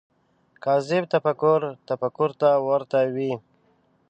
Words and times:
کاذب 0.63 1.03
تفکر 1.13 1.61
تفکر 1.89 2.29
ته 2.39 2.49
ورته 2.67 2.99
وي 3.15 3.31